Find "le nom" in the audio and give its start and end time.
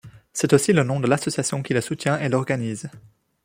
0.73-0.99